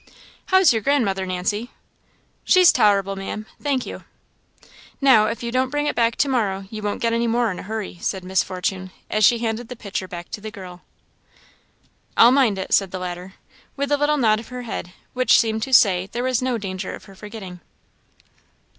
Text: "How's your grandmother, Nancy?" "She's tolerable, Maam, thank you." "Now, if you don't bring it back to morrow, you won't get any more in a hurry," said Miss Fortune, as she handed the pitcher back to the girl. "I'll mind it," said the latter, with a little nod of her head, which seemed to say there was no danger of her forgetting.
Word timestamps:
"How's 0.47 0.73
your 0.73 0.81
grandmother, 0.81 1.27
Nancy?" 1.27 1.69
"She's 2.43 2.71
tolerable, 2.71 3.15
Maam, 3.15 3.45
thank 3.61 3.85
you." 3.85 4.03
"Now, 4.99 5.27
if 5.27 5.43
you 5.43 5.51
don't 5.51 5.69
bring 5.69 5.85
it 5.85 5.95
back 5.95 6.15
to 6.15 6.27
morrow, 6.27 6.65
you 6.71 6.81
won't 6.81 7.01
get 7.01 7.13
any 7.13 7.27
more 7.27 7.51
in 7.51 7.59
a 7.59 7.61
hurry," 7.61 7.99
said 8.01 8.23
Miss 8.23 8.41
Fortune, 8.41 8.89
as 9.11 9.23
she 9.23 9.37
handed 9.37 9.67
the 9.69 9.75
pitcher 9.75 10.07
back 10.07 10.31
to 10.31 10.41
the 10.41 10.49
girl. 10.49 10.81
"I'll 12.17 12.31
mind 12.31 12.57
it," 12.57 12.73
said 12.73 12.89
the 12.89 12.97
latter, 12.97 13.35
with 13.75 13.91
a 13.91 13.97
little 13.99 14.17
nod 14.17 14.39
of 14.39 14.47
her 14.47 14.63
head, 14.63 14.91
which 15.13 15.39
seemed 15.39 15.61
to 15.61 15.71
say 15.71 16.09
there 16.11 16.23
was 16.23 16.41
no 16.41 16.57
danger 16.57 16.95
of 16.95 17.05
her 17.05 17.13
forgetting. 17.13 17.59